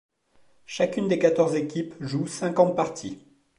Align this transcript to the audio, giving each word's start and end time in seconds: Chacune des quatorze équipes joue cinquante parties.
Chacune 0.65 1.07
des 1.07 1.19
quatorze 1.19 1.53
équipes 1.53 1.93
joue 1.99 2.25
cinquante 2.25 2.75
parties. 2.75 3.19